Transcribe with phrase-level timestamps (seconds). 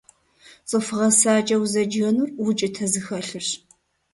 [0.69, 3.49] ЦӀыху гъэсакӀэ узэджэнур укӀытэ зыхэлъырщ.